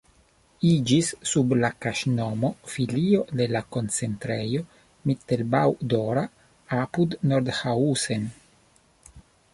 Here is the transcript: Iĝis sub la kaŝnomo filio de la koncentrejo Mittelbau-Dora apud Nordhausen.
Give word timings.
Iĝis 0.67 1.09
sub 1.31 1.51
la 1.63 1.69
kaŝnomo 1.85 2.49
filio 2.75 3.21
de 3.41 3.47
la 3.57 3.61
koncentrejo 3.77 4.63
Mittelbau-Dora 5.11 6.27
apud 6.83 7.17
Nordhausen. 7.33 8.29